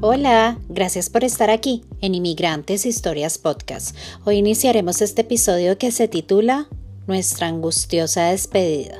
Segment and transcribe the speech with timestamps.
[0.00, 3.96] Hola, gracias por estar aquí en Inmigrantes Historias Podcast.
[4.24, 6.68] Hoy iniciaremos este episodio que se titula
[7.08, 8.96] Nuestra angustiosa despedida.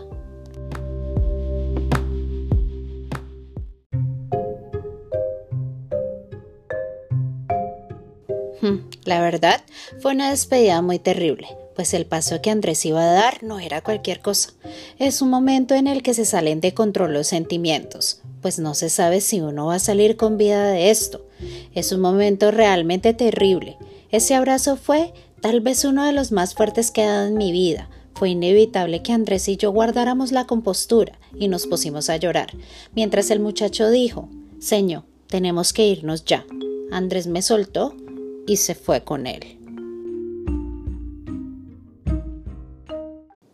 [8.61, 9.63] Hmm, la verdad,
[10.01, 11.47] fue una despedida muy terrible,
[11.77, 14.51] pues el paso que Andrés iba a dar no era cualquier cosa.
[14.99, 18.89] Es un momento en el que se salen de control los sentimientos, pues no se
[18.89, 21.27] sabe si uno va a salir con vida de esto.
[21.75, 23.77] Es un momento realmente terrible.
[24.11, 27.53] Ese abrazo fue tal vez uno de los más fuertes que he dado en mi
[27.53, 27.91] vida.
[28.15, 32.53] Fue inevitable que Andrés y yo guardáramos la compostura y nos pusimos a llorar,
[32.95, 34.29] mientras el muchacho dijo
[34.59, 36.45] Señor, tenemos que irnos ya.
[36.91, 37.95] Andrés me soltó
[38.47, 39.59] y se fue con él.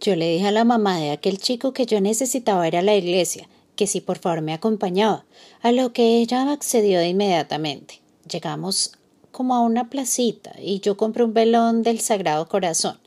[0.00, 2.94] Yo le dije a la mamá de aquel chico que yo necesitaba ir a la
[2.94, 5.24] iglesia que si por favor me acompañaba,
[5.62, 8.00] a lo que ella accedió de inmediatamente.
[8.30, 8.92] Llegamos
[9.30, 12.98] como a una placita y yo compré un velón del Sagrado Corazón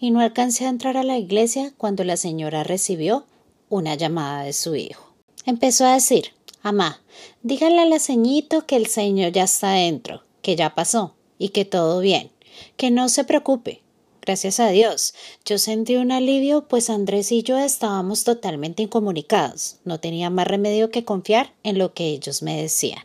[0.00, 3.26] y no alcancé a entrar a la iglesia cuando la señora recibió
[3.68, 5.12] una llamada de su hijo.
[5.44, 6.32] Empezó a decir
[6.64, 7.00] Amá,
[7.42, 11.64] dígale a la ceñito que el señor ya está dentro, que ya pasó y que
[11.64, 12.30] todo bien,
[12.76, 13.81] que no se preocupe,
[14.24, 19.78] Gracias a Dios, yo sentí un alivio, pues Andrés y yo estábamos totalmente incomunicados.
[19.84, 23.02] No tenía más remedio que confiar en lo que ellos me decían.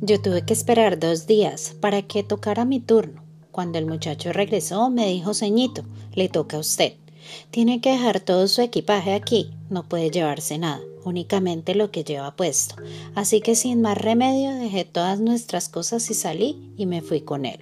[0.00, 3.22] Yo tuve que esperar dos días para que tocara mi turno.
[3.50, 5.84] Cuando el muchacho regresó, me dijo Ceñito,
[6.14, 6.94] le toca a usted.
[7.50, 12.36] Tiene que dejar todo su equipaje aquí, no puede llevarse nada únicamente lo que lleva
[12.36, 12.76] puesto.
[13.14, 17.44] Así que sin más remedio dejé todas nuestras cosas y salí y me fui con
[17.46, 17.58] él.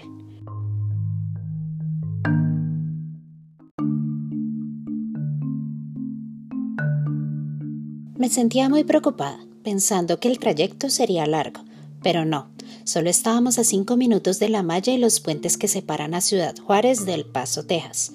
[8.17, 11.63] Me sentía muy preocupada, pensando que el trayecto sería largo,
[12.03, 12.49] pero no,
[12.83, 16.57] solo estábamos a cinco minutos de la malla y los puentes que separan a Ciudad
[16.59, 18.13] Juárez del Paso, Texas.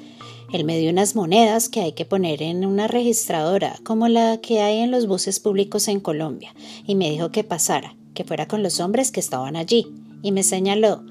[0.53, 4.61] Él me dio unas monedas que hay que poner en una registradora, como la que
[4.61, 6.53] hay en los buses públicos en Colombia,
[6.85, 9.87] y me dijo que pasara, que fuera con los hombres que estaban allí,
[10.21, 11.01] y me señaló.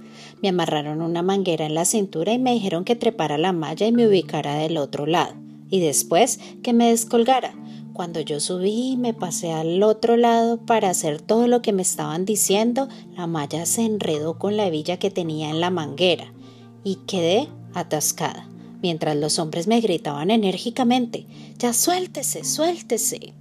[0.42, 3.90] Me amarraron una manguera en la cintura y me dijeron que trepara la malla y
[3.90, 5.34] me ubicara del otro lado,
[5.68, 7.52] y después que me descolgara.
[7.94, 11.82] Cuando yo subí y me pasé al otro lado para hacer todo lo que me
[11.82, 12.86] estaban diciendo,
[13.16, 16.32] la malla se enredó con la hebilla que tenía en la manguera
[16.84, 18.51] y quedé atascada
[18.82, 21.26] mientras los hombres me gritaban enérgicamente
[21.58, 23.32] Ya suéltese, suéltese.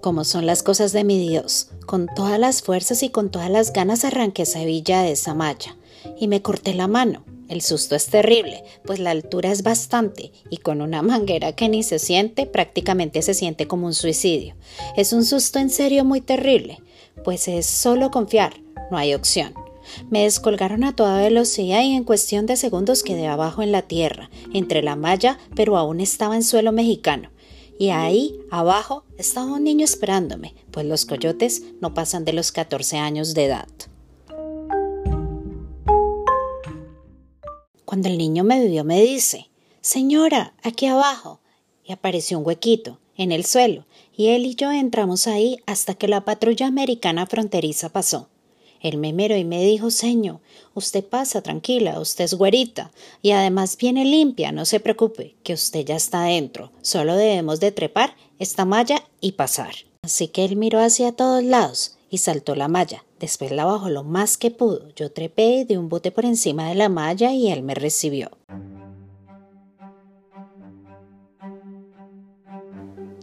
[0.00, 3.72] Como son las cosas de mi Dios, con todas las fuerzas y con todas las
[3.72, 5.76] ganas arranqué esa villa de esa malla
[6.18, 7.24] y me corté la mano.
[7.48, 11.82] El susto es terrible, pues la altura es bastante y con una manguera que ni
[11.82, 14.54] se siente, prácticamente se siente como un suicidio.
[14.96, 16.78] Es un susto en serio muy terrible
[17.24, 19.54] pues es solo confiar, no hay opción.
[20.10, 24.30] Me descolgaron a toda velocidad y en cuestión de segundos quedé abajo en la tierra,
[24.52, 27.30] entre la malla, pero aún estaba en suelo mexicano.
[27.78, 32.98] Y ahí, abajo, estaba un niño esperándome, pues los coyotes no pasan de los 14
[32.98, 33.68] años de edad.
[37.84, 39.48] Cuando el niño me vio me dice,
[39.80, 41.40] Señora, aquí abajo.
[41.84, 43.84] Y apareció un huequito en el suelo,
[44.16, 48.28] y él y yo entramos ahí hasta que la patrulla americana fronteriza pasó.
[48.80, 50.40] Él me miró y me dijo, Señor,
[50.72, 55.84] usted pasa tranquila, usted es güerita, y además viene limpia, no se preocupe, que usted
[55.84, 59.74] ya está dentro, solo debemos de trepar esta malla y pasar.
[60.02, 63.04] Así que él miró hacia todos lados y saltó la malla.
[63.18, 64.88] Después la bajó lo más que pudo.
[64.94, 68.30] Yo trepé de un bote por encima de la malla y él me recibió.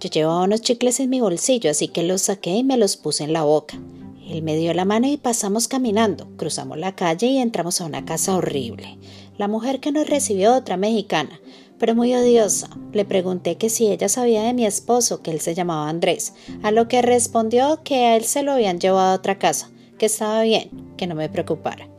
[0.06, 3.24] Yo llevaba unos chicles en mi bolsillo, así que los saqué y me los puse
[3.24, 3.76] en la boca.
[4.30, 6.28] Él me dio la mano y pasamos caminando.
[6.38, 9.00] Cruzamos la calle y entramos a una casa horrible.
[9.40, 11.42] La mujer que nos recibió, otra mexicana,
[11.80, 12.70] pero muy odiosa.
[12.94, 16.70] Le pregunté que si ella sabía de mi esposo, que él se llamaba Andrés, a
[16.70, 20.44] lo que respondió que a él se lo habían llevado a otra casa, que estaba
[20.44, 21.90] bien, que no me preocupara.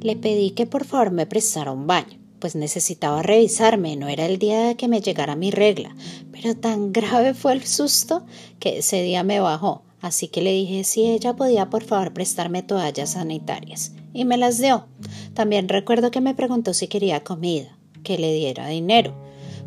[0.00, 4.38] Le pedí que por favor me prestara un baño, pues necesitaba revisarme, no era el
[4.38, 5.94] día de que me llegara mi regla,
[6.32, 8.24] pero tan grave fue el susto
[8.58, 12.62] que ese día me bajó, así que le dije si ella podía por favor prestarme
[12.62, 14.86] toallas sanitarias, y me las dio.
[15.34, 19.14] También recuerdo que me preguntó si quería comida, que le diera dinero.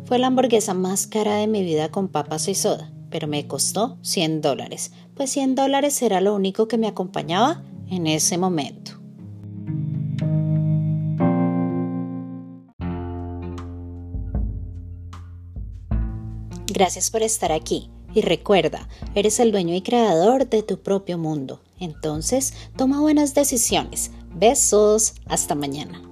[0.04, 3.98] Fue la hamburguesa más cara de mi vida con papas y soda, pero me costó
[4.02, 8.93] 100 dólares, pues 100 dólares era lo único que me acompañaba en ese momento.
[16.74, 21.60] Gracias por estar aquí y recuerda, eres el dueño y creador de tu propio mundo.
[21.78, 24.10] Entonces, toma buenas decisiones.
[24.34, 25.14] Besos.
[25.26, 26.02] Hasta mañana.